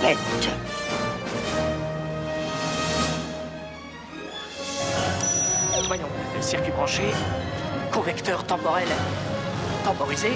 Faut 0.00 0.06
qu'on 0.06 0.06
pète. 0.06 0.18
Voyons, 5.86 6.06
circuit 6.40 6.72
branché, 6.72 7.02
correcteur 7.90 8.44
temporel 8.44 8.88
temporisé. 9.84 10.28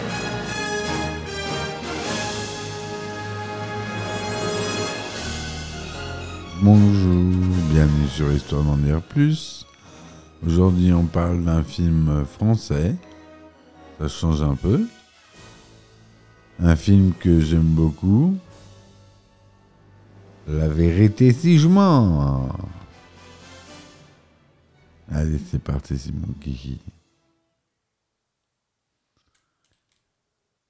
Bonjour, 6.62 7.23
bienvenue 7.70 8.09
sur 8.09 8.32
Histoire 8.32 8.62
d'en 8.62 8.76
dire 8.76 9.02
plus. 9.02 9.66
Aujourd'hui, 10.46 10.92
on 10.92 11.04
parle 11.04 11.45
d'un 11.45 11.62
film 11.62 12.24
français. 12.24 12.95
Ça 14.01 14.09
change 14.09 14.42
un 14.42 14.56
peu. 14.56 14.87
Un 16.62 16.76
film 16.76 17.12
que 17.18 17.40
j'aime 17.40 17.62
beaucoup. 17.62 18.37
La 20.46 20.68
vérité 20.68 21.32
si 21.32 21.59
je 21.59 21.68
mens. 21.68 22.54
Allez, 25.10 25.38
c'est 25.50 25.62
parti, 25.62 25.98
c'est 25.98 26.12
mon 26.12 26.34
kiki. 26.34 26.78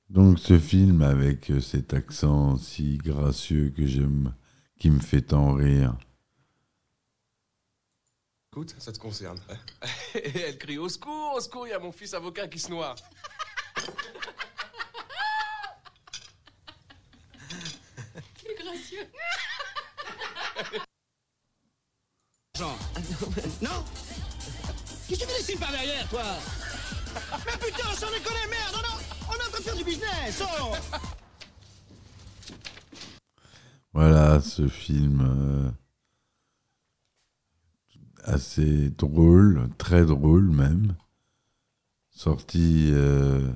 Donc, 0.09 0.39
ce 0.39 0.61
film 0.61 1.03
avec 1.03 1.51
euh, 1.51 1.61
cet 1.61 1.93
accent 1.93 2.57
si 2.57 2.99
gracieux 2.99 3.73
que 3.77 3.85
j'aime, 3.85 4.33
qui 4.79 4.91
me 4.91 5.01
fait 5.01 5.23
tant 5.23 5.55
rire. 5.55 5.97
Écoute, 8.53 8.77
ça 8.79 8.93
te 8.93 8.99
concerne. 8.99 9.41
Et 10.15 10.39
elle 10.39 10.59
crie 10.59 10.79
au 10.79 10.89
secours, 10.89 11.35
au 11.35 11.41
secours, 11.41 11.67
il 11.67 11.71
y 11.71 11.73
a 11.73 11.81
mon 11.81 11.91
fils 11.91 12.15
avocat 12.15 12.47
qui 12.47 12.61
se 12.61 12.71
noie. 12.71 12.95
Non. 22.61 23.85
Qu'est-ce 25.09 25.21
que 25.21 25.27
tu 25.27 25.39
dessines 25.39 25.59
par 25.59 25.71
derrière, 25.73 26.09
toi? 26.09 26.23
Mais 27.47 27.59
putain, 27.59 27.93
sans 27.95 28.11
déconner, 28.11 28.47
merde, 28.49 28.75
on, 28.75 28.81
est- 28.81 29.05
on 29.29 29.33
est 29.33 29.47
en 29.47 29.51
train 29.51 29.59
de 29.59 29.65
faire 29.65 29.77
du 29.77 29.85
business, 29.85 30.43
oh. 30.43 30.73
Voilà, 33.93 34.41
ce 34.41 34.67
film 34.69 35.21
euh, 35.21 35.71
assez 38.25 38.91
drôle, 38.91 39.69
très 39.79 40.05
drôle 40.05 40.51
même, 40.51 40.97
sorti 42.11 42.91
euh, 42.93 43.53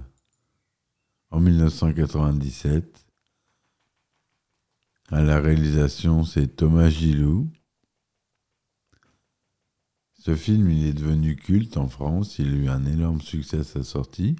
en 1.30 1.40
1997. 1.40 2.84
À 5.10 5.22
la 5.22 5.40
réalisation, 5.40 6.22
c'est 6.22 6.56
Thomas 6.56 6.90
Gilou. 6.90 7.48
Ce 10.18 10.34
film, 10.34 10.70
il 10.70 10.86
est 10.86 10.92
devenu 10.92 11.34
culte 11.34 11.78
en 11.78 11.88
France. 11.88 12.38
Il 12.38 12.48
a 12.48 12.56
eu 12.56 12.68
un 12.68 12.84
énorme 12.84 13.22
succès 13.22 13.60
à 13.60 13.64
sa 13.64 13.82
sortie, 13.82 14.36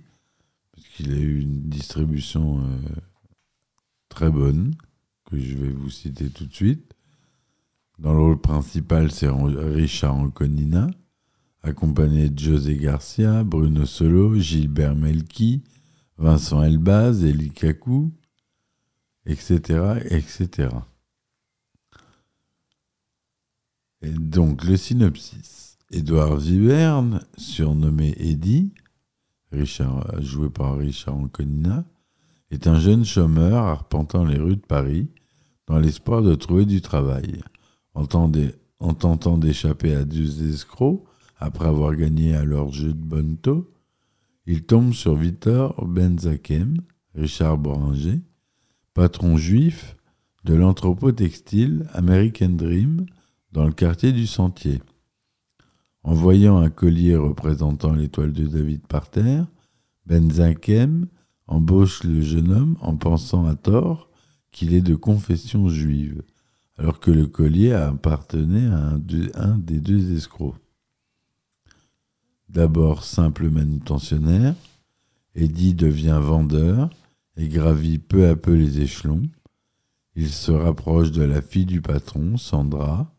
parce 0.73 0.87
qu'il 0.89 1.13
a 1.13 1.19
eu 1.19 1.41
une 1.41 1.63
distribution 1.71 2.61
euh, 2.61 2.79
très 4.11 4.31
bonne 4.31 4.75
que 5.31 5.39
je 5.39 5.57
vais 5.57 5.73
vous 5.73 5.89
citer 5.89 6.29
tout 6.29 6.45
de 6.45 6.55
suite. 6.55 6.95
Dans 7.99 8.13
le 8.13 8.21
rôle 8.21 8.41
principal, 8.41 9.11
c'est 9.11 9.29
Richard 9.31 10.17
Anconina, 10.17 10.91
accompagné 11.63 12.29
de 12.29 12.39
José 12.39 12.77
Garcia, 12.77 13.43
Bruno 13.43 13.87
Solo, 13.87 14.35
Gilbert 14.39 14.97
Melki, 14.97 15.63
Vincent 16.19 16.63
Elbaz, 16.63 17.25
Elie 17.25 17.53
Kakou, 17.53 18.13
etc., 19.29 20.01
etc. 20.11 20.71
Et 24.03 24.11
donc, 24.11 24.65
le 24.65 24.77
synopsis. 24.77 25.79
Édouard 25.91 26.37
Viberne, 26.37 27.23
surnommé 27.37 28.15
Eddie, 28.19 28.73
Richard, 29.53 30.21
joué 30.21 30.51
par 30.51 30.77
Richard 30.77 31.17
Anconina, 31.17 31.85
est 32.51 32.67
un 32.67 32.79
jeune 32.79 33.05
chômeur 33.05 33.65
arpentant 33.65 34.25
les 34.25 34.39
rues 34.39 34.57
de 34.57 34.67
Paris 34.67 35.09
dans 35.67 35.79
l'espoir 35.79 36.23
de 36.23 36.35
trouver 36.35 36.67
du 36.67 36.81
travail. 36.81 37.43
En, 37.95 38.07
tentant 38.07 39.39
d'échapper 39.39 39.95
à 39.95 40.05
deux 40.05 40.53
escrocs, 40.53 41.05
après 41.37 41.67
avoir 41.67 41.95
gagné 41.95 42.35
à 42.35 42.45
leur 42.45 42.71
jeu 42.71 42.93
de 42.93 43.03
bonneto, 43.03 43.73
il 44.47 44.65
tombe 44.65 44.93
sur 44.93 45.17
Victor 45.17 45.85
Benzakem, 45.87 46.77
Richard 47.15 47.59
Boringer, 47.59 48.21
patron 48.99 49.37
juif 49.37 49.95
de 50.43 50.55
l'entrepôt 50.55 51.13
textile 51.13 51.87
American 51.93 52.49
Dream 52.49 53.07
dans 53.53 53.65
le 53.65 53.71
quartier 53.71 54.11
du 54.11 54.27
Sentier. 54.27 54.83
En 56.03 56.15
voyant 56.15 56.59
un 56.59 56.69
collier 56.69 57.15
représentant 57.15 57.93
l'étoile 57.93 58.33
de 58.33 58.49
David 58.49 58.85
par 58.89 59.09
terre, 59.09 59.47
Benzakem 60.07 61.07
embauche 61.47 62.03
le 62.03 62.23
jeune 62.23 62.51
homme 62.51 62.77
en 62.81 62.97
pensant 62.97 63.47
à 63.47 63.55
tort 63.55 64.11
qu'il 64.51 64.75
est 64.75 64.81
de 64.81 64.97
confession 64.97 65.69
juive, 65.69 66.25
alors 66.77 66.99
que 66.99 67.13
le 67.13 67.29
collier 67.29 67.75
appartenait 67.75 68.67
à 68.67 68.79
un, 68.79 68.99
de- 68.99 69.31
un 69.37 69.59
des 69.59 69.79
deux 69.79 70.13
escrocs. 70.17 70.57
D'abord 72.49 73.05
simple 73.05 73.49
manutentionnaire, 73.49 74.57
Eddie 75.37 75.75
devient 75.75 76.19
vendeur 76.21 76.91
et 77.39 77.49
gravit 77.49 77.99
peu 77.99 78.29
à 78.29 78.37
peu 78.37 78.53
les 78.53 78.81
échelons. 78.81 79.23
Il 80.17 80.29
se 80.29 80.51
rapproche 80.51 81.13
de 81.13 81.23
la 81.23 81.41
fille 81.41 81.67
du 81.67 81.81
patron, 81.81 82.37
Sandra, 82.37 83.15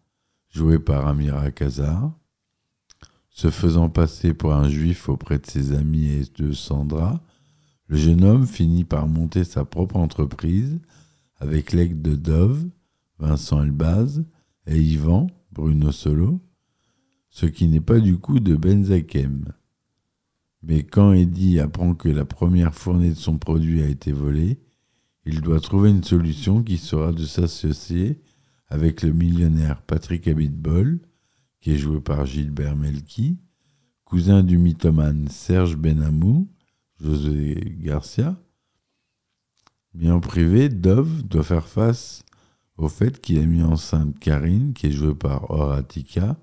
jouée 0.49 0.79
par 0.79 1.07
Amira 1.07 1.51
Kazar. 1.51 2.13
Se 3.29 3.49
faisant 3.49 3.89
passer 3.89 4.33
pour 4.33 4.53
un 4.53 4.67
juif 4.67 5.07
auprès 5.07 5.39
de 5.39 5.45
ses 5.45 5.71
amis 5.71 6.07
et 6.07 6.23
de 6.37 6.51
Sandra, 6.51 7.23
le 7.87 7.95
jeune 7.95 8.25
homme 8.25 8.45
finit 8.45 8.83
par 8.83 9.07
monter 9.07 9.45
sa 9.45 9.63
propre 9.63 9.95
entreprise 9.95 10.79
avec 11.37 11.71
l'aide 11.71 12.01
de 12.01 12.15
Dove, 12.15 12.65
Vincent 13.17 13.63
Elbaz 13.63 14.25
et 14.67 14.79
Yvan, 14.79 15.27
Bruno 15.53 15.93
Solo, 15.93 16.41
ce 17.29 17.45
qui 17.45 17.67
n'est 17.67 17.79
pas 17.79 17.99
du 17.99 18.17
coup 18.17 18.41
de 18.41 18.55
Benzakem. 18.55 19.53
Mais 20.61 20.83
quand 20.83 21.13
Eddie 21.13 21.59
apprend 21.59 21.95
que 21.95 22.09
la 22.09 22.25
première 22.25 22.75
fournée 22.75 23.09
de 23.09 23.15
son 23.15 23.37
produit 23.37 23.81
a 23.81 23.87
été 23.87 24.11
volée, 24.11 24.59
il 25.25 25.41
doit 25.41 25.59
trouver 25.59 25.89
une 25.89 26.03
solution 26.03 26.63
qui 26.63 26.77
sera 26.77 27.11
de 27.11 27.25
s'associer 27.25 28.19
avec 28.67 29.01
le 29.03 29.11
millionnaire 29.11 29.81
Patrick 29.81 30.27
Abitbol, 30.27 30.99
qui 31.61 31.71
est 31.71 31.77
joué 31.77 31.99
par 31.99 32.25
Gilbert 32.25 32.75
Melki, 32.75 33.37
cousin 34.05 34.43
du 34.43 34.57
mythomane 34.57 35.27
Serge 35.27 35.75
Benamou, 35.75 36.49
José 36.99 37.77
Garcia. 37.79 38.37
Mais 39.93 40.11
en 40.11 40.19
privé, 40.19 40.69
Dove 40.69 41.23
doit 41.23 41.43
faire 41.43 41.67
face 41.67 42.23
au 42.77 42.87
fait 42.87 43.19
qu'il 43.19 43.39
a 43.39 43.45
mis 43.45 43.63
enceinte 43.63 44.17
Karine, 44.19 44.73
qui 44.73 44.87
est 44.87 44.91
jouée 44.91 45.15
par 45.15 45.51
Horatika, 45.51 46.37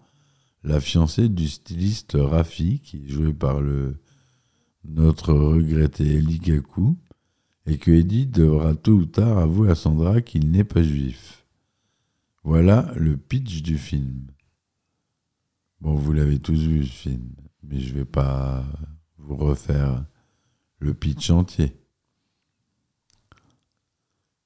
la 0.63 0.81
fiancée 0.81 1.29
du 1.29 1.49
styliste 1.49 2.17
Rafi, 2.19 2.81
qui 2.81 3.05
est 3.05 3.09
joué 3.09 3.33
par 3.33 3.61
le 3.61 3.97
notre 4.89 5.33
regretté 5.33 6.05
Eli 6.05 6.39
Gakou, 6.39 6.97
et 7.67 7.79
que 7.79 7.91
Eddie 7.91 8.27
devra 8.27 8.75
tôt 8.75 8.93
ou 8.93 9.07
tard 9.07 9.39
avouer 9.39 9.71
à 9.71 9.75
Sandra 9.75 10.21
qu'il 10.21 10.51
n'est 10.51 10.65
pas 10.65 10.83
juif. 10.83 11.45
Voilà 12.45 12.93
le 12.97 13.17
pitch 13.17 13.63
du 13.63 13.77
film. 13.77 14.29
Bon, 15.81 15.95
vous 15.95 16.13
l'avez 16.13 16.39
tous 16.39 16.61
vu 16.61 16.87
ce 16.87 16.93
film, 16.93 17.29
mais 17.63 17.81
je 17.81 17.93
vais 17.93 18.05
pas 18.05 18.65
vous 19.19 19.37
refaire 19.37 20.05
le 20.79 20.95
pitch 20.95 21.31
entier. 21.31 21.77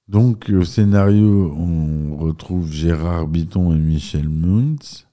Donc, 0.09 0.51
au 0.51 0.65
scénario, 0.65 1.53
on 1.55 2.17
retrouve 2.17 2.73
Gérard 2.73 3.29
Bitton 3.29 3.73
et 3.73 3.79
Michel 3.79 4.29
Muntz. 4.29 5.07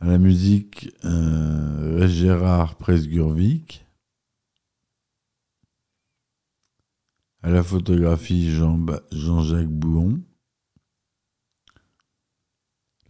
À 0.00 0.06
la 0.06 0.18
musique, 0.18 0.90
euh, 1.04 2.06
Gérard 2.06 2.76
Presgurvic. 2.76 3.84
À 7.42 7.50
la 7.50 7.62
photographie, 7.62 8.50
Jean- 8.50 8.86
Jean-Jacques 9.12 9.68
Bouon, 9.68 10.20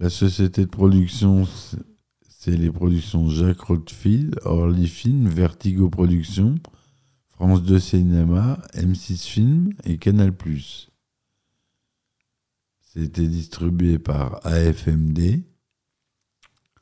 La 0.00 0.10
société 0.10 0.64
de 0.64 0.70
production, 0.70 1.44
c'est 2.28 2.56
les 2.56 2.70
productions 2.70 3.28
Jacques 3.28 3.62
Rothfield, 3.62 4.38
Orly 4.44 4.86
Film, 4.86 5.26
Vertigo 5.28 5.90
Productions, 5.90 6.54
France 7.30 7.64
2 7.64 7.80
Cinéma, 7.80 8.62
M6 8.74 9.26
Film 9.26 9.72
et 9.82 9.98
Canal+. 9.98 10.32
C'était 12.80 13.26
distribué 13.26 13.98
par 13.98 14.38
AFMD. 14.46 15.42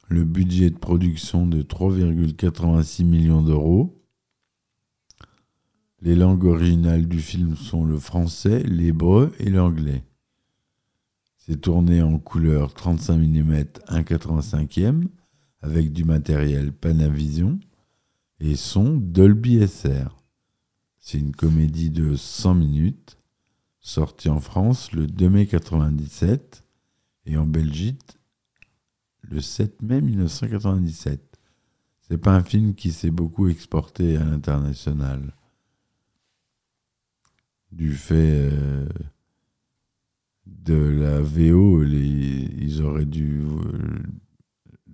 Le 0.09 0.25
budget 0.25 0.71
de 0.71 0.79
production 0.79 1.47
de 1.47 1.63
3,86 1.63 3.05
millions 3.05 3.43
d'euros. 3.43 4.03
Les 6.01 6.15
langues 6.15 6.45
originales 6.45 7.07
du 7.07 7.21
film 7.21 7.57
sont 7.57 7.85
le 7.85 7.99
français, 7.99 8.63
l'hébreu 8.63 9.33
et 9.39 9.51
l'anglais. 9.51 10.05
C'est 11.37 11.61
tourné 11.61 12.03
en 12.03 12.19
couleur 12.19 12.75
35 12.75 13.17
mm 13.17 13.53
1,85e 13.89 15.09
avec 15.61 15.93
du 15.93 16.05
matériel 16.05 16.73
Panavision 16.73 17.59
et 18.41 18.57
son 18.57 18.97
Dolby 18.97 19.67
SR. 19.67 20.17
C'est 20.99 21.19
une 21.19 21.35
comédie 21.35 21.91
de 21.91 22.15
100 22.17 22.55
minutes 22.55 23.17
sortie 23.87 24.29
en 24.29 24.41
France 24.41 24.91
le 24.91 25.07
2 25.07 25.29
mai 25.29 25.45
1997 25.45 26.65
et 27.27 27.37
en 27.37 27.47
Belgique 27.47 28.19
le 29.31 29.41
7 29.41 29.83
mai 29.83 30.01
1997. 30.01 31.21
C'est 32.09 32.19
pas 32.19 32.35
un 32.35 32.43
film 32.43 32.75
qui 32.75 32.93
s'est 32.93 33.11
beaucoup 33.11 33.49
exporté 33.49 34.17
à 34.17 34.25
l'international 34.25 35.35
du 37.73 37.93
fait 37.93 38.51
euh, 38.53 38.87
de 40.47 40.75
la 40.75 41.21
VO, 41.21 41.85
ils 41.85 42.83
auraient 42.83 43.05
dû 43.05 43.43
euh, 43.43 44.03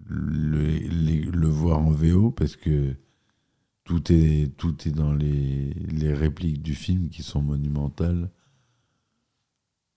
le, 0.08 1.46
voir 1.46 1.78
en 1.78 1.90
VO 1.90 2.30
parce 2.30 2.56
que 2.56 2.94
tout 3.84 4.12
est, 4.12 4.56
tout 4.56 4.88
est 4.88 4.92
dans 4.92 5.12
les, 5.12 5.72
répliques 6.12 6.62
du 6.62 6.74
film 6.74 7.08
qui 7.08 7.22
sont 7.22 7.42
monumentales. 7.42 8.30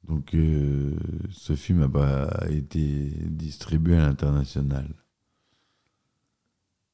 Donc 0.07 0.33
euh, 0.33 0.95
ce 1.31 1.55
film 1.55 1.79
n'a 1.79 1.89
pas 1.89 2.29
été 2.49 3.11
distribué 3.27 3.97
à 3.97 4.07
l'international. 4.07 4.87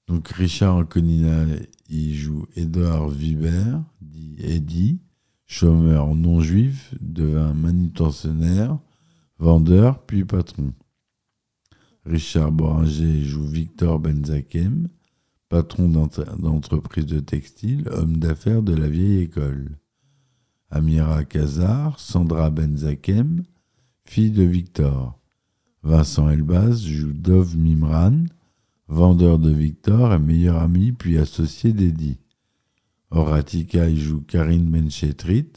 Donc 0.07 0.27
Richard 0.29 0.75
Anconina, 0.75 1.45
il 1.89 2.13
joue 2.13 2.47
Edouard 2.55 3.09
Vibert, 3.09 3.83
dit 4.01 4.35
Eddie, 4.39 4.99
chômeur 5.45 6.15
non 6.15 6.41
juif, 6.41 6.93
devint 7.01 7.53
manutentionnaire, 7.53 8.77
vendeur, 9.39 10.05
puis 10.05 10.25
patron. 10.25 10.73
Richard 12.05 12.51
Boringer 12.51 13.23
joue 13.23 13.45
Victor 13.45 13.99
Benzakem, 13.99 14.87
patron 15.49 15.87
d'entreprise 15.87 17.05
de 17.05 17.19
textile, 17.19 17.87
homme 17.91 18.17
d'affaires 18.17 18.63
de 18.63 18.73
la 18.73 18.87
vieille 18.87 19.21
école. 19.21 19.77
Amira 20.71 21.25
Kazar, 21.25 21.99
Sandra 21.99 22.49
Benzakem, 22.49 23.43
fille 24.05 24.31
de 24.31 24.43
Victor. 24.43 25.19
Vincent 25.83 26.29
Elbaz 26.29 26.85
joue 26.85 27.11
Dov 27.11 27.57
Mimran, 27.57 28.23
vendeur 28.87 29.37
de 29.37 29.51
Victor 29.51 30.13
et 30.13 30.19
meilleur 30.19 30.61
ami 30.61 30.93
puis 30.93 31.17
associé 31.17 31.73
d'Eddie. 31.73 32.19
Horatika 33.09 33.93
joue 33.93 34.21
Karine 34.21 34.69
Benchetrit, 34.69 35.51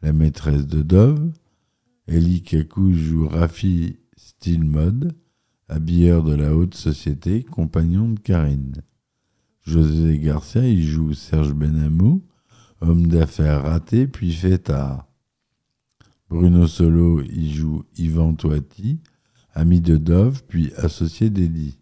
la 0.00 0.14
maîtresse 0.14 0.66
de 0.66 0.80
Dove. 0.80 1.30
Eli 2.06 2.40
Kakou 2.40 2.94
joue 2.94 3.28
Rafi 3.28 3.98
Stilmod, 4.16 5.12
habilleur 5.68 6.24
de 6.24 6.34
la 6.34 6.54
haute 6.54 6.74
société, 6.74 7.42
compagnon 7.42 8.08
de 8.08 8.18
Karine. 8.20 8.76
José 9.60 10.18
Garcia 10.18 10.74
joue 10.80 11.12
Serge 11.12 11.52
Benamou, 11.52 12.22
homme 12.80 13.06
d'affaires 13.06 13.62
raté 13.62 14.06
puis 14.06 14.32
fêtard. 14.32 15.06
Bruno 16.28 16.66
Solo 16.66 17.22
y 17.22 17.50
joue 17.52 17.84
Yvan 17.96 18.34
Toiti, 18.34 19.00
ami 19.54 19.80
de 19.80 19.96
Dove 19.96 20.42
puis 20.46 20.72
associé 20.76 21.30
d'Eddie. 21.30 21.78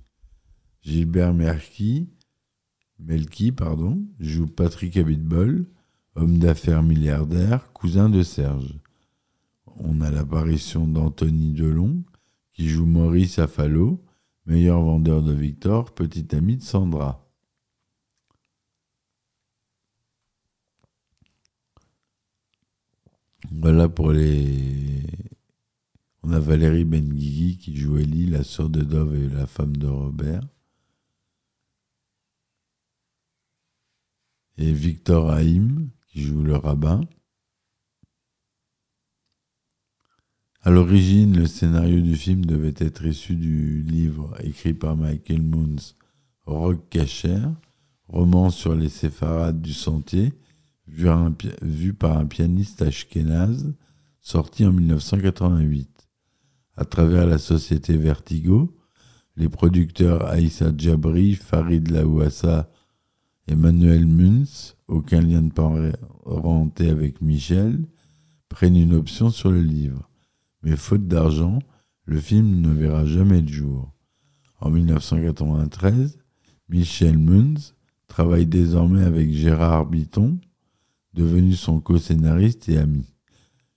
Gilbert 0.82 1.34
Merki 1.34 2.08
Melki 2.98 3.52
pardon, 3.52 4.02
joue 4.20 4.46
Patrick 4.46 4.96
Abitbol, 4.96 5.66
homme 6.14 6.38
d'affaires 6.38 6.82
milliardaire, 6.82 7.72
cousin 7.72 8.08
de 8.08 8.22
Serge. 8.22 8.78
On 9.66 10.00
a 10.00 10.10
l'apparition 10.10 10.86
d'Anthony 10.86 11.52
Delon, 11.52 12.02
qui 12.54 12.68
joue 12.68 12.86
Maurice 12.86 13.38
Affalo, 13.38 14.02
meilleur 14.46 14.80
vendeur 14.80 15.22
de 15.22 15.32
Victor, 15.32 15.92
petit 15.94 16.34
ami 16.34 16.56
de 16.56 16.62
Sandra. 16.62 17.25
Voilà 23.50 23.88
pour 23.88 24.12
les. 24.12 25.02
On 26.22 26.32
a 26.32 26.40
Valérie 26.40 26.84
Benguigui 26.84 27.58
qui 27.58 27.76
joue 27.76 27.98
Ellie, 27.98 28.26
la 28.26 28.44
sœur 28.44 28.68
de 28.68 28.82
Dove 28.82 29.14
et 29.14 29.28
la 29.28 29.46
femme 29.46 29.76
de 29.76 29.86
Robert. 29.86 30.42
et 34.58 34.72
Victor 34.72 35.30
Haïm, 35.30 35.90
qui 36.08 36.22
joue 36.22 36.42
le 36.42 36.56
rabbin. 36.56 37.02
À 40.62 40.70
l'origine, 40.70 41.36
le 41.36 41.46
scénario 41.46 42.00
du 42.00 42.16
film 42.16 42.44
devait 42.44 42.74
être 42.78 43.04
issu 43.04 43.36
du 43.36 43.82
livre 43.82 44.34
écrit 44.42 44.74
par 44.74 44.96
Michael 44.96 45.42
Moons, 45.42 45.94
Rock 46.46 46.88
Cacher, 46.90 47.42
roman 48.08 48.50
sur 48.50 48.74
les 48.74 48.88
séfarades 48.88 49.60
du 49.60 49.72
sentier, 49.72 50.32
vu, 50.88 51.94
par 51.94 52.16
un 52.16 52.26
pianiste 52.26 52.82
ashkénaze, 52.82 53.74
sorti 54.20 54.64
en 54.66 54.72
1988. 54.72 56.08
À 56.76 56.84
travers 56.84 57.26
la 57.26 57.38
société 57.38 57.96
Vertigo, 57.96 58.76
les 59.36 59.48
producteurs 59.48 60.26
Aïssa 60.26 60.72
Djabri, 60.76 61.34
Farid 61.34 61.90
Laouassa 61.90 62.70
Emmanuel 63.48 64.06
Munz, 64.06 64.76
aucun 64.88 65.20
lien 65.20 65.42
de 65.42 65.52
parenté 65.52 66.90
avec 66.90 67.20
Michel, 67.20 67.86
prennent 68.48 68.76
une 68.76 68.94
option 68.94 69.30
sur 69.30 69.50
le 69.50 69.62
livre. 69.62 70.10
Mais 70.62 70.76
faute 70.76 71.06
d'argent, 71.06 71.60
le 72.06 72.18
film 72.18 72.60
ne 72.60 72.72
verra 72.72 73.06
jamais 73.06 73.40
le 73.40 73.48
jour. 73.48 73.92
En 74.60 74.70
1993, 74.70 76.18
Michel 76.68 77.18
Munz 77.18 77.74
travaille 78.08 78.46
désormais 78.46 79.04
avec 79.04 79.32
Gérard 79.32 79.86
Bitton, 79.86 80.38
devenu 81.16 81.54
son 81.54 81.80
co-scénariste 81.80 82.68
et 82.68 82.78
ami. 82.78 83.04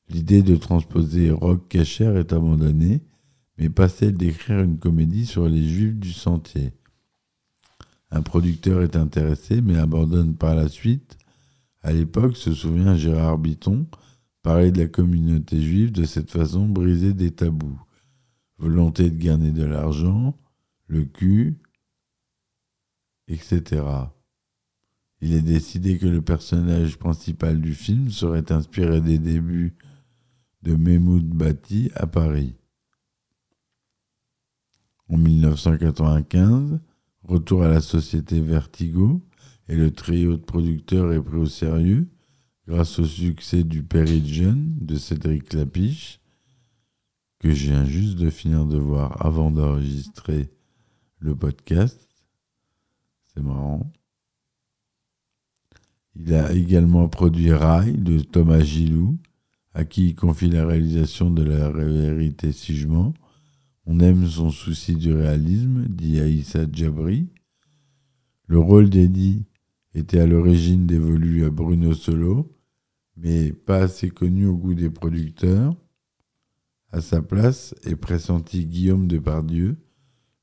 L'idée 0.09 0.43
de 0.43 0.55
transposer 0.55 1.31
Rock 1.31 1.67
Cacher 1.69 2.13
est 2.17 2.33
abandonnée, 2.33 3.01
mais 3.57 3.69
pas 3.69 3.89
celle 3.89 4.17
d'écrire 4.17 4.59
une 4.59 4.77
comédie 4.77 5.25
sur 5.25 5.47
les 5.47 5.67
Juifs 5.67 5.95
du 5.95 6.11
Sentier. 6.11 6.73
Un 8.11 8.21
producteur 8.21 8.81
est 8.81 8.95
intéressé 8.95 9.61
mais 9.61 9.77
abandonne 9.77 10.35
par 10.35 10.55
la 10.55 10.67
suite. 10.67 11.17
À 11.81 11.93
l'époque, 11.93 12.35
se 12.35 12.53
souvient 12.53 12.97
Gérard 12.97 13.37
Bitton, 13.37 13.85
parler 14.41 14.71
de 14.71 14.79
la 14.79 14.87
communauté 14.87 15.61
juive 15.61 15.91
de 15.91 16.03
cette 16.03 16.31
façon 16.31 16.67
briser 16.67 17.13
des 17.13 17.31
tabous. 17.31 17.79
Volonté 18.57 19.09
de 19.09 19.17
gagner 19.17 19.51
de 19.51 19.63
l'argent, 19.63 20.37
le 20.87 21.03
cul, 21.03 21.57
etc. 23.27 23.83
Il 25.21 25.33
est 25.33 25.41
décidé 25.41 25.97
que 25.97 26.05
le 26.05 26.21
personnage 26.21 26.97
principal 26.97 27.59
du 27.59 27.73
film 27.73 28.09
serait 28.09 28.51
inspiré 28.51 29.01
des 29.01 29.19
débuts 29.19 29.75
de 30.63 30.75
Mehmoud 30.75 31.27
Bati 31.27 31.91
à 31.95 32.07
Paris. 32.07 32.55
En 35.09 35.17
1995, 35.17 36.79
Retour 37.23 37.63
à 37.63 37.67
la 37.67 37.81
société 37.81 38.39
Vertigo 38.39 39.21
et 39.67 39.75
le 39.75 39.91
trio 39.91 40.37
de 40.37 40.41
producteurs 40.41 41.13
est 41.13 41.21
pris 41.21 41.37
au 41.37 41.45
sérieux 41.45 42.09
grâce 42.67 42.97
au 42.97 43.05
succès 43.05 43.63
du 43.63 43.85
Jeune 44.25 44.75
de 44.79 44.95
Cédric 44.95 45.53
Lapiche, 45.53 46.19
que 47.39 47.51
j'ai 47.51 47.71
viens 47.71 47.85
juste 47.85 48.17
de 48.17 48.29
finir 48.29 48.65
de 48.65 48.77
voir 48.77 49.23
avant 49.25 49.51
d'enregistrer 49.51 50.49
le 51.19 51.35
podcast. 51.35 52.07
C'est 53.25 53.43
marrant. 53.43 53.91
Il 56.15 56.33
a 56.33 56.51
également 56.53 57.07
produit 57.07 57.51
Rail 57.51 57.97
de 57.97 58.19
Thomas 58.19 58.61
Gilou, 58.61 59.17
à 59.73 59.85
qui 59.85 60.09
il 60.09 60.15
confie 60.15 60.49
la 60.49 60.65
réalisation 60.65 61.29
de 61.31 61.43
la 61.43 61.69
vérité 61.69 62.51
si 62.51 62.75
je 62.75 62.87
mens 62.87 63.13
on 63.91 63.99
aime 64.01 64.27
son 64.27 64.51
souci 64.51 64.95
du 64.95 65.11
réalisme, 65.11 65.87
dit 65.89 66.19
Aïssa 66.19 66.67
Djabri. 66.71 67.27
Le 68.45 68.59
rôle 68.59 68.87
d'Eddie 68.87 69.47
était 69.95 70.19
à 70.19 70.27
l'origine 70.27 70.85
dévolu 70.85 71.43
à 71.43 71.49
Bruno 71.49 71.95
Solo, 71.95 72.55
mais 73.17 73.51
pas 73.51 73.77
assez 73.77 74.11
connu 74.11 74.45
au 74.45 74.55
goût 74.55 74.75
des 74.75 74.91
producteurs. 74.91 75.75
À 76.91 77.01
sa 77.01 77.23
place 77.23 77.73
est 77.81 77.95
pressenti 77.95 78.67
Guillaume 78.67 79.07
Depardieu, 79.07 79.75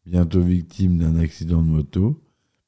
bientôt 0.04 0.42
victime 0.42 0.98
d'un 0.98 1.14
accident 1.14 1.62
de 1.62 1.68
moto, 1.68 2.20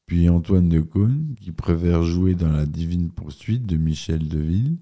puis 0.09 0.31
Antoine 0.31 0.71
Decaune, 0.71 1.35
qui 1.39 1.53
préfère 1.53 2.03
jouer 2.03 2.35
dans 2.35 2.51
La 2.51 2.65
Divine 2.65 3.11
Poursuite 3.11 3.67
de 3.67 3.77
Michel 3.77 4.27
Deville. 4.27 4.79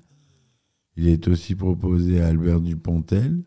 Il 0.95 1.09
est 1.09 1.27
aussi 1.27 1.57
proposé 1.57 2.21
à 2.21 2.29
Albert 2.29 2.61
Dupontel, 2.61 3.43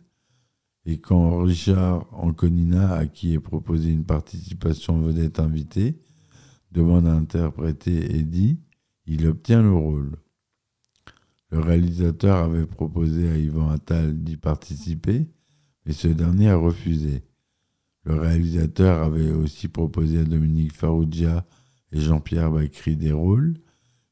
et 0.86 1.00
quand 1.00 1.42
Richard 1.42 2.06
Anconina, 2.12 2.96
à 2.96 3.08
qui 3.08 3.34
est 3.34 3.40
proposé 3.40 3.92
une 3.92 4.04
participation 4.04 5.00
vedette 5.00 5.40
invitée, 5.40 5.98
demande 6.74 7.08
à 7.08 7.14
interpréter 7.14 8.14
Eddie, 8.14 8.60
il 9.06 9.26
obtient 9.26 9.62
le 9.62 9.74
rôle. 9.74 10.18
Le 11.50 11.60
réalisateur 11.60 12.44
avait 12.44 12.68
proposé 12.68 13.30
à 13.30 13.38
Yvan 13.38 13.70
Attal 13.70 14.22
d'y 14.22 14.36
participer, 14.36 15.30
mais 15.86 15.94
ce 15.94 16.10
dernier 16.10 16.50
a 16.50 16.58
refusé. 16.58 17.24
Le 18.04 18.16
réalisateur 18.16 19.02
avait 19.02 19.32
aussi 19.32 19.70
proposé 19.70 20.20
à 20.20 20.24
Dominique 20.26 20.74
Farrugia 20.74 21.46
et 21.92 22.00
Jean-Pierre 22.00 22.52
Bacry 22.52 22.96
des 22.96 23.12
rôles, 23.12 23.56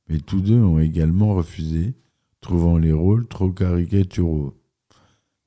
mais 0.10 0.19
tous 0.19 0.41
deux 0.41 0.62
ont 0.62 0.79
également 0.79 1.36
refusé, 1.36 1.96
trouvant 2.41 2.77
les 2.77 2.93
rôles 2.93 3.27
trop 3.27 3.51
caricaturaux. 3.51 4.53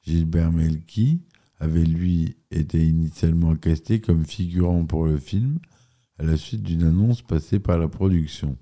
Gilbert 0.03 0.53
Melki 0.53 1.23
avait 1.59 1.85
lui 1.85 2.37
été 2.51 2.87
initialement 2.87 3.55
casté 3.55 4.01
comme 4.01 4.25
figurant 4.25 4.85
pour 4.85 5.07
le 5.07 5.19
film 5.19 5.59
à 6.19 6.25
la 6.25 6.37
suite 6.37 6.63
d'une 6.63 6.85
annonce 6.85 7.23
passée 7.23 7.59
par 7.59 7.79
la 7.79 7.89
production. 7.89 8.57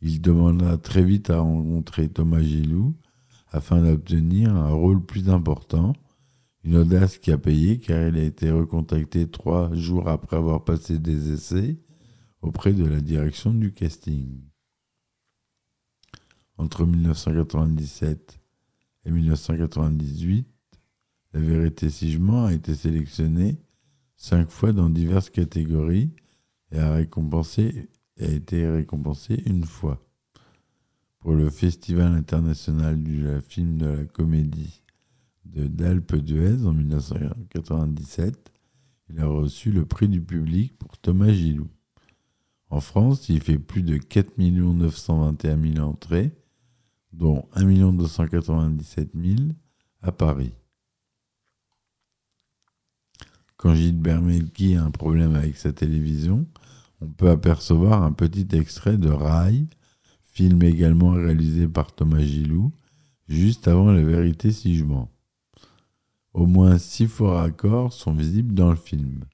Il 0.00 0.20
demanda 0.20 0.78
très 0.78 1.02
vite 1.02 1.30
à 1.30 1.38
rencontrer 1.38 2.08
Thomas 2.08 2.42
Gilou 2.42 2.94
afin 3.50 3.82
d'obtenir 3.82 4.54
un 4.54 4.70
rôle 4.70 5.04
plus 5.04 5.28
important, 5.28 5.92
une 6.64 6.76
audace 6.76 7.18
qui 7.18 7.30
a 7.30 7.38
payé 7.38 7.78
car 7.78 8.08
il 8.08 8.16
a 8.16 8.22
été 8.22 8.50
recontacté 8.50 9.28
trois 9.28 9.72
jours 9.74 10.08
après 10.08 10.36
avoir 10.36 10.64
passé 10.64 10.98
des 10.98 11.32
essais 11.32 11.76
auprès 12.42 12.72
de 12.72 12.84
la 12.84 13.00
direction 13.00 13.54
du 13.54 13.72
casting. 13.72 14.40
Entre 16.58 16.84
1997 16.84 18.38
et 19.06 19.10
1998, 19.10 20.46
La 21.34 21.40
vérité 21.40 21.88
si 21.88 22.18
a 22.30 22.52
été 22.52 22.74
sélectionné 22.74 23.56
cinq 24.16 24.50
fois 24.50 24.72
dans 24.72 24.90
diverses 24.90 25.30
catégories 25.30 26.10
et 26.70 26.78
a, 26.78 27.00
été 27.00 28.68
récompensé 28.68 29.42
une 29.46 29.64
fois. 29.64 30.04
Pour 31.20 31.34
le 31.34 31.48
Festival 31.48 32.12
international 32.12 33.02
du 33.02 33.26
film 33.48 33.78
de 33.78 33.86
la 33.86 34.04
comédie 34.04 34.82
de 35.46 35.66
d'Alpe 35.66 36.16
d'Huez 36.16 36.66
en 36.66 36.72
1997, 36.72 38.52
il 39.08 39.20
a 39.20 39.26
reçu 39.26 39.72
le 39.72 39.86
prix 39.86 40.08
du 40.08 40.20
public 40.20 40.76
pour 40.78 40.98
Thomas 40.98 41.32
Gilou. 41.32 41.68
En 42.72 42.80
France, 42.80 43.28
il 43.28 43.42
fait 43.42 43.58
plus 43.58 43.82
de 43.82 43.98
4 43.98 44.38
921 44.38 45.74
000 45.74 45.86
entrées, 45.86 46.32
dont 47.12 47.46
1 47.52 47.92
297 47.92 49.10
000 49.14 49.36
à 50.00 50.10
Paris. 50.10 50.54
Quand 53.58 53.74
Gilbert 53.74 54.22
Melki 54.22 54.76
a 54.76 54.84
un 54.84 54.90
problème 54.90 55.34
avec 55.34 55.58
sa 55.58 55.74
télévision, 55.74 56.46
on 57.02 57.08
peut 57.08 57.28
apercevoir 57.28 58.02
un 58.04 58.12
petit 58.12 58.48
extrait 58.52 58.96
de 58.96 59.10
Rail, 59.10 59.66
film 60.22 60.62
également 60.62 61.10
réalisé 61.10 61.68
par 61.68 61.94
Thomas 61.94 62.22
Gilou, 62.22 62.72
juste 63.28 63.68
avant 63.68 63.92
La 63.92 64.02
vérité 64.02 64.50
si 64.50 64.76
je 64.76 64.84
mens. 64.84 65.10
Au 66.32 66.46
moins 66.46 66.78
six 66.78 67.06
faux 67.06 67.34
raccords 67.34 67.92
sont 67.92 68.14
visibles 68.14 68.54
dans 68.54 68.70
le 68.70 68.76
film. 68.76 69.24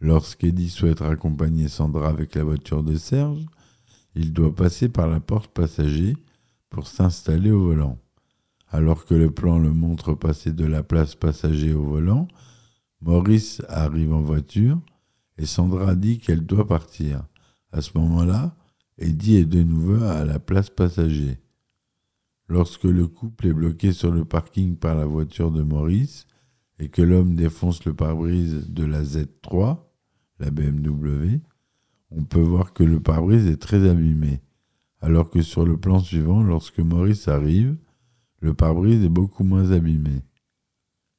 Lorsqu'Eddie 0.00 0.70
souhaite 0.70 1.00
raccompagner 1.00 1.68
Sandra 1.68 2.08
avec 2.08 2.34
la 2.34 2.42
voiture 2.42 2.82
de 2.82 2.96
Serge, 2.96 3.44
il 4.14 4.32
doit 4.32 4.54
passer 4.54 4.88
par 4.88 5.06
la 5.06 5.20
porte 5.20 5.52
passager 5.52 6.16
pour 6.70 6.86
s'installer 6.86 7.50
au 7.50 7.64
volant. 7.64 7.98
Alors 8.68 9.04
que 9.04 9.14
le 9.14 9.30
plan 9.30 9.58
le 9.58 9.72
montre 9.72 10.14
passer 10.14 10.52
de 10.52 10.64
la 10.64 10.82
place 10.82 11.14
passager 11.14 11.74
au 11.74 11.84
volant, 11.84 12.28
Maurice 13.02 13.62
arrive 13.68 14.14
en 14.14 14.22
voiture 14.22 14.80
et 15.36 15.44
Sandra 15.44 15.94
dit 15.94 16.18
qu'elle 16.18 16.46
doit 16.46 16.66
partir. 16.66 17.26
À 17.72 17.82
ce 17.82 17.90
moment-là, 17.98 18.56
Eddie 18.98 19.36
est 19.36 19.44
de 19.44 19.62
nouveau 19.62 20.02
à 20.04 20.24
la 20.24 20.38
place 20.38 20.70
passager. 20.70 21.38
Lorsque 22.48 22.84
le 22.84 23.06
couple 23.06 23.48
est 23.48 23.52
bloqué 23.52 23.92
sur 23.92 24.10
le 24.10 24.24
parking 24.24 24.76
par 24.76 24.94
la 24.94 25.06
voiture 25.06 25.50
de 25.50 25.62
Maurice 25.62 26.26
et 26.78 26.88
que 26.88 27.02
l'homme 27.02 27.34
défonce 27.34 27.84
le 27.84 27.94
pare-brise 27.94 28.70
de 28.70 28.84
la 28.84 29.02
Z3, 29.02 29.78
la 30.40 30.50
BMW, 30.50 31.40
on 32.10 32.24
peut 32.24 32.40
voir 32.40 32.72
que 32.72 32.82
le 32.82 33.00
pare-brise 33.00 33.46
est 33.46 33.60
très 33.60 33.88
abîmé, 33.88 34.40
alors 35.00 35.30
que 35.30 35.42
sur 35.42 35.64
le 35.64 35.76
plan 35.76 36.00
suivant, 36.00 36.42
lorsque 36.42 36.80
Maurice 36.80 37.28
arrive, 37.28 37.76
le 38.40 38.54
pare-brise 38.54 39.04
est 39.04 39.10
beaucoup 39.10 39.44
moins 39.44 39.70
abîmé. 39.70 40.22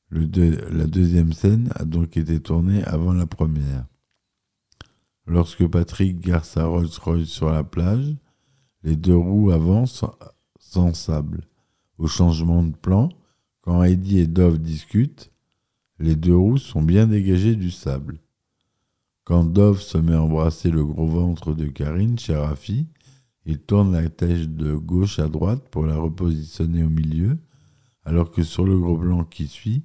la 0.10 0.88
deuxième 0.88 1.34
scène 1.34 1.70
a 1.76 1.86
donc 1.86 2.18
été 2.18 2.40
tournée 2.40 2.84
avant 2.84 3.14
la 3.14 3.28
première. 3.28 3.86
Lorsque 5.28 5.66
Patrick 5.68 6.20
garde 6.20 6.44
sa 6.44 6.66
Rolls-Royce 6.66 7.28
sur 7.28 7.52
la 7.52 7.64
plage, 7.64 8.16
les 8.84 8.96
deux 8.96 9.16
roues 9.16 9.52
avancent 9.52 10.04
sans 10.60 10.94
sable. 10.94 11.48
Au 12.00 12.08
changement 12.08 12.64
de 12.64 12.76
plan, 12.76 13.10
quand 13.62 13.84
Heidi 13.84 14.18
et 14.18 14.28
Dove 14.28 14.58
discutent, 14.58 15.32
les 16.00 16.16
deux 16.16 16.36
roues 16.36 16.58
sont 16.58 16.82
bien 16.82 17.06
dégagées 17.06 17.56
du 17.56 17.70
sable. 17.70 18.21
Quand 19.24 19.44
Dove 19.44 19.82
se 19.82 19.98
met 19.98 20.14
à 20.14 20.22
embrasser 20.22 20.72
le 20.72 20.84
gros 20.84 21.08
ventre 21.08 21.54
de 21.54 21.68
Karine 21.68 22.18
chez 22.18 22.36
Rafi, 22.36 22.88
il 23.46 23.60
tourne 23.60 23.94
la 23.94 24.10
tête 24.10 24.56
de 24.56 24.76
gauche 24.76 25.20
à 25.20 25.28
droite 25.28 25.70
pour 25.70 25.86
la 25.86 25.96
repositionner 25.96 26.84
au 26.84 26.90
milieu, 26.90 27.38
alors 28.04 28.32
que 28.32 28.44
sur 28.44 28.66
le 28.66 28.80
gros 28.80 28.98
blanc 28.98 29.24
qui 29.24 29.48
suit, 29.48 29.84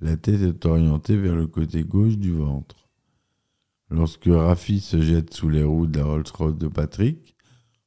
la 0.00 0.16
tête 0.16 0.40
est 0.40 0.66
orientée 0.66 1.16
vers 1.16 1.36
le 1.36 1.46
côté 1.46 1.84
gauche 1.84 2.18
du 2.18 2.32
ventre. 2.32 2.88
Lorsque 3.88 4.26
Rafi 4.26 4.80
se 4.80 5.00
jette 5.00 5.32
sous 5.32 5.48
les 5.48 5.62
roues 5.62 5.86
de 5.86 5.98
la 5.98 6.04
Rolls-Royce 6.04 6.56
de 6.56 6.68
Patrick, 6.68 7.36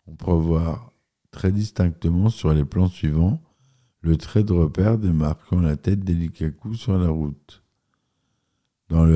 on 0.08 0.16
peut 0.16 0.32
voir 0.32 0.94
très 1.32 1.52
distinctement 1.52 2.30
sur 2.30 2.54
les 2.54 2.64
plans 2.64 2.88
suivants 2.88 3.42
le 4.06 4.18
trait 4.18 4.44
de 4.44 4.54
repère 4.54 5.00
démarquant 5.00 5.60
la 5.60 5.76
tête 5.78 6.02
d'Elikaku 6.02 6.76
sur 6.76 6.98
la 6.98 7.10
route. 7.10 7.65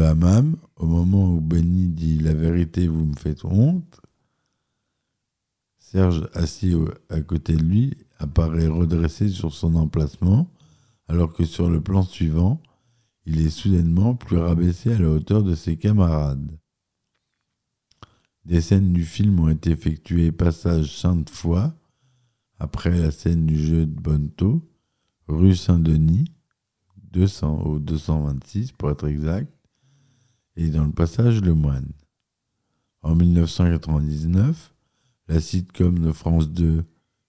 Hammam, 0.10 0.56
au 0.76 0.88
moment 0.88 1.32
où 1.32 1.40
Benny 1.40 1.88
dit 1.88 2.18
La 2.18 2.34
vérité, 2.34 2.88
vous 2.88 3.06
me 3.06 3.16
faites 3.16 3.46
honte, 3.46 4.02
Serge, 5.78 6.28
assis 6.34 6.74
à 7.10 7.22
côté 7.22 7.54
de 7.54 7.62
lui, 7.62 7.96
apparaît 8.18 8.68
redressé 8.68 9.30
sur 9.30 9.54
son 9.54 9.76
emplacement, 9.76 10.50
alors 11.08 11.32
que 11.32 11.46
sur 11.46 11.70
le 11.70 11.80
plan 11.80 12.02
suivant, 12.02 12.60
il 13.26 13.46
est 13.46 13.52
soudainement 13.52 14.16
plus 14.16 14.38
rabaissé 14.38 14.94
à 14.94 14.98
la 14.98 15.10
hauteur 15.10 15.44
de 15.44 15.54
ses 15.54 15.78
camarades. 15.78 16.58
Des 18.46 18.62
scènes 18.62 18.94
du 18.94 19.06
film 19.06 19.40
ont 19.40 19.50
été 19.50 19.70
effectuées 19.70 20.32
passage 20.32 20.98
sainte 20.98 21.30
fois, 21.30 21.76
après 22.58 22.98
la 22.98 23.12
scène 23.12 23.46
du 23.46 23.60
jeu 23.60 23.86
de 23.86 24.02
Bonto, 24.02 24.68
rue 25.28 25.56
Saint-Denis, 25.56 26.32
200 27.12 27.62
au 27.62 27.78
226 27.78 28.72
pour 28.72 28.90
être 28.90 29.08
exact, 29.08 29.54
et 30.60 30.70
dans 30.70 30.84
le 30.84 30.92
passage 30.92 31.42
Le 31.42 31.54
Moine. 31.54 31.94
En 33.02 33.16
1999, 33.16 34.76
la 35.30 35.40
sitcom 35.40 36.00
de 36.00 36.12
France 36.12 36.50
2 36.50 36.84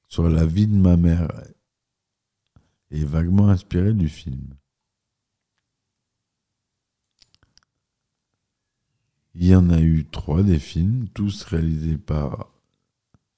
sur 0.08 0.28
la 0.28 0.44
vie 0.44 0.66
de 0.66 0.74
ma 0.74 0.96
mère 0.96 1.28
est 2.90 3.04
vaguement 3.04 3.48
inspirée 3.48 3.94
du 3.94 4.08
film. 4.08 4.56
Il 9.36 9.46
y 9.46 9.54
en 9.54 9.70
a 9.70 9.80
eu 9.80 10.06
trois 10.06 10.42
des 10.42 10.58
films, 10.58 11.06
tous 11.14 11.44
réalisés 11.44 11.98
par 11.98 12.52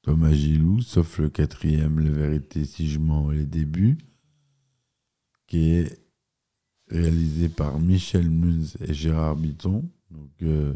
Thomas 0.01 0.33
Gilou, 0.33 0.81
sauf 0.81 1.19
le 1.19 1.29
quatrième, 1.29 2.01
La 2.01 2.11
vérité 2.11 2.65
si 2.65 2.89
je 2.89 2.99
mens 2.99 3.31
les 3.31 3.45
débuts, 3.45 3.99
qui 5.47 5.75
est 5.75 6.02
réalisé 6.93 7.49
par 7.49 7.79
Michel 7.79 8.29
Munz 8.29 8.77
et 8.81 8.93
Gérard 8.93 9.37
Bitton, 9.37 9.89
donc 10.11 10.31
euh, 10.43 10.75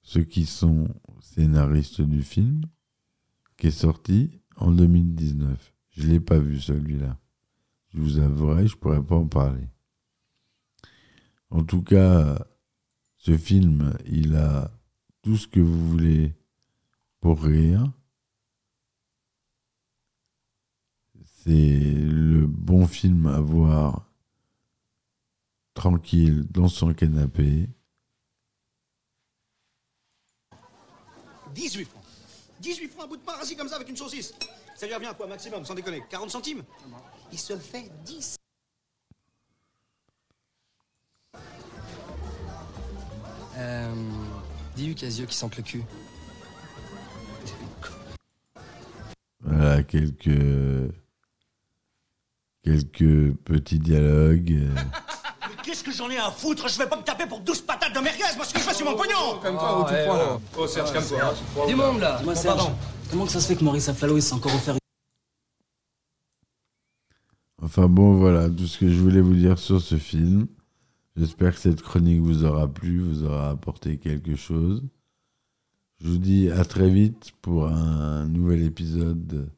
ceux 0.00 0.24
qui 0.24 0.46
sont 0.46 0.88
scénaristes 1.20 2.00
du 2.00 2.22
film, 2.22 2.62
qui 3.58 3.66
est 3.66 3.70
sorti 3.70 4.40
en 4.56 4.72
2019. 4.72 5.74
Je 5.90 6.06
ne 6.06 6.12
l'ai 6.12 6.20
pas 6.20 6.38
vu 6.38 6.58
celui-là. 6.58 7.18
Je 7.88 8.00
vous 8.00 8.18
avouerai, 8.18 8.66
je 8.66 8.74
ne 8.74 8.80
pourrais 8.80 9.02
pas 9.02 9.16
en 9.16 9.26
parler. 9.26 9.68
En 11.50 11.62
tout 11.62 11.82
cas, 11.82 12.46
ce 13.18 13.36
film, 13.36 13.92
il 14.06 14.34
a 14.34 14.70
tout 15.20 15.36
ce 15.36 15.46
que 15.46 15.60
vous 15.60 15.90
voulez 15.90 16.34
pour 17.20 17.42
rire. 17.42 17.92
C'est 21.22 21.80
le 21.82 22.46
bon 22.46 22.86
film 22.86 23.26
à 23.26 23.40
voir 23.40 24.11
tranquille 25.74 26.46
dans 26.50 26.68
son 26.68 26.92
canapé. 26.94 27.68
18 31.54 31.84
francs. 31.84 32.02
18 32.60 32.88
francs 32.88 33.04
un 33.04 33.08
bout 33.08 33.16
de 33.16 33.22
pain 33.22 33.32
rassis 33.32 33.56
comme 33.56 33.68
ça 33.68 33.76
avec 33.76 33.88
une 33.88 33.96
saucisse. 33.96 34.34
Ça 34.74 34.86
lui 34.86 34.94
revient 34.94 35.06
à 35.06 35.14
quoi 35.14 35.26
maximum, 35.26 35.64
sans 35.64 35.74
déconner? 35.74 36.02
40 36.08 36.30
centimes? 36.30 36.62
Il 37.30 37.38
se 37.38 37.56
fait 37.56 37.90
10. 38.04 38.36
Euh. 43.56 43.94
Dis-lui 44.74 44.94
qu'il 44.94 45.04
y 45.04 45.06
a 45.06 45.14
des 45.14 45.20
yeux 45.20 45.26
qui 45.26 45.36
sentent 45.36 45.56
le 45.56 45.62
cul. 45.62 45.82
Voilà, 49.40 49.82
quelques, 49.82 50.94
quelques 52.62 53.34
petits 53.44 53.78
dialogues. 53.78 54.68
qu'est-ce 55.62 55.82
que 55.84 55.92
j'en 55.92 56.10
ai 56.10 56.18
à 56.18 56.30
foutre? 56.30 56.68
Je 56.68 56.78
vais 56.78 56.86
pas 56.88 56.96
me 56.96 57.02
taper 57.02 57.26
pour 57.26 57.40
12 57.40 57.62
patates 57.62 57.94
de 57.94 58.00
merguez, 58.00 58.22
moi 58.36 58.44
ce 58.44 58.52
que 58.52 58.58
je 58.60 58.64
fais 58.64 58.74
sur 58.74 58.86
mon 58.86 58.96
pognon 58.96 59.38
Calme-toi, 59.42 59.80
où 59.80 59.84
tu 59.88 59.94
te 59.94 60.04
prends 60.06 60.16
là? 60.16 60.40
Oh, 60.58 60.66
Serge, 60.66 60.92
calme-toi. 60.92 61.66
Du 61.66 61.74
monde 61.74 62.00
là 62.00 62.16
Dis-moi, 62.18 62.34
Bon, 62.34 62.40
Serge, 62.40 62.56
pardon. 62.58 62.74
comment 63.10 63.26
que 63.26 63.32
ça 63.32 63.40
se 63.40 63.48
fait 63.48 63.56
que 63.56 63.64
Maurice 63.64 63.88
Afflalo 63.88 64.16
il 64.16 64.22
s'est 64.22 64.34
encore 64.34 64.54
offert 64.54 64.76
Enfin 67.62 67.86
bon, 67.88 68.14
voilà 68.16 68.50
tout 68.50 68.66
ce 68.66 68.78
que 68.78 68.88
je 68.88 68.98
voulais 69.00 69.20
vous 69.20 69.34
dire 69.34 69.58
sur 69.58 69.80
ce 69.80 69.96
film. 69.96 70.46
J'espère 71.16 71.54
que 71.54 71.60
cette 71.60 71.82
chronique 71.82 72.20
vous 72.20 72.44
aura 72.44 72.66
plu, 72.66 73.00
vous 73.00 73.22
aura 73.24 73.50
apporté 73.50 73.98
quelque 73.98 74.34
chose. 74.34 74.82
Je 76.00 76.08
vous 76.08 76.18
dis 76.18 76.50
à 76.50 76.64
très 76.64 76.90
vite 76.90 77.30
pour 77.42 77.68
un 77.68 78.26
nouvel 78.26 78.62
épisode 78.64 79.48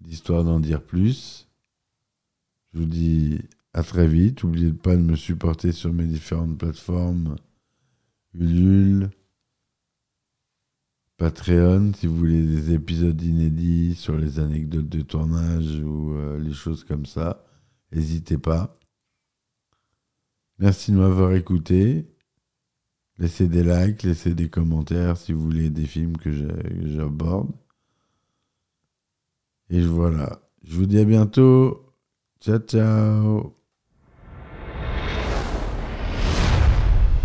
d'Histoire 0.00 0.42
d'en 0.42 0.58
dire 0.58 0.82
plus. 0.82 1.46
Je 2.74 2.80
vous 2.80 2.86
dis 2.86 3.38
à 3.74 3.82
très 3.82 4.06
vite. 4.06 4.44
N'oubliez 4.44 4.72
pas 4.72 4.96
de 4.96 5.02
me 5.02 5.16
supporter 5.16 5.72
sur 5.72 5.92
mes 5.92 6.06
différentes 6.06 6.58
plateformes 6.58 7.36
Ulule, 8.34 9.10
Patreon, 11.18 11.92
si 11.94 12.06
vous 12.06 12.16
voulez 12.16 12.42
des 12.42 12.72
épisodes 12.72 13.20
inédits 13.22 13.94
sur 13.94 14.16
les 14.16 14.40
anecdotes 14.40 14.88
de 14.88 15.02
tournage 15.02 15.80
ou 15.80 16.14
euh, 16.14 16.38
les 16.40 16.52
choses 16.52 16.84
comme 16.84 17.06
ça, 17.06 17.44
n'hésitez 17.92 18.38
pas. 18.38 18.78
Merci 20.58 20.92
de 20.92 20.96
m'avoir 20.96 21.32
écouté. 21.34 22.08
Laissez 23.18 23.48
des 23.48 23.62
likes, 23.62 24.02
laissez 24.02 24.34
des 24.34 24.48
commentaires 24.48 25.16
si 25.16 25.32
vous 25.32 25.42
voulez 25.42 25.70
des 25.70 25.86
films 25.86 26.16
que 26.16 26.32
j'aborde. 26.32 27.52
Et 29.70 29.80
voilà. 29.80 30.40
Je 30.64 30.76
vous 30.76 30.86
dis 30.86 30.98
à 30.98 31.04
bientôt. 31.04 31.94
Ciao, 32.40 32.58
ciao. 32.58 33.61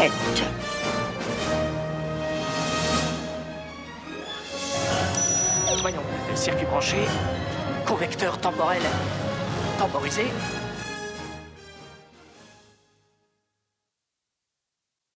Pète. 0.00 0.42
Voyons, 5.82 6.00
circuit 6.34 6.64
branché, 6.64 6.96
convecteur 7.86 8.38
temporel 8.38 8.80
temporisé, 9.78 10.24